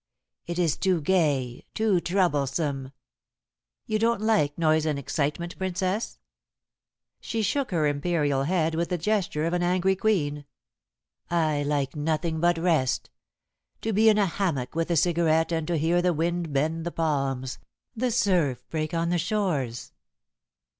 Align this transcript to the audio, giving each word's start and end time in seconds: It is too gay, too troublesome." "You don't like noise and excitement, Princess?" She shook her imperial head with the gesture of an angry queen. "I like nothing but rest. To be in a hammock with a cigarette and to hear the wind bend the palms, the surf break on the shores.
It 0.47 0.57
is 0.57 0.77
too 0.77 0.99
gay, 0.99 1.63
too 1.75 1.99
troublesome." 2.01 2.91
"You 3.85 3.99
don't 3.99 4.19
like 4.19 4.57
noise 4.57 4.83
and 4.87 4.97
excitement, 4.97 5.55
Princess?" 5.59 6.17
She 7.19 7.43
shook 7.43 7.69
her 7.69 7.85
imperial 7.85 8.45
head 8.45 8.73
with 8.73 8.89
the 8.89 8.97
gesture 8.97 9.45
of 9.45 9.53
an 9.53 9.61
angry 9.61 9.95
queen. 9.95 10.45
"I 11.29 11.61
like 11.61 11.95
nothing 11.95 12.39
but 12.39 12.57
rest. 12.57 13.11
To 13.81 13.93
be 13.93 14.09
in 14.09 14.17
a 14.17 14.25
hammock 14.25 14.73
with 14.73 14.89
a 14.89 14.95
cigarette 14.95 15.51
and 15.51 15.67
to 15.67 15.77
hear 15.77 16.01
the 16.01 16.13
wind 16.13 16.51
bend 16.51 16.83
the 16.83 16.91
palms, 16.91 17.59
the 17.95 18.09
surf 18.09 18.67
break 18.71 18.95
on 18.95 19.09
the 19.09 19.19
shores. 19.19 19.91